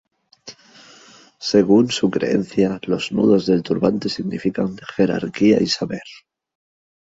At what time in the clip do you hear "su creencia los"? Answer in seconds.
1.91-3.11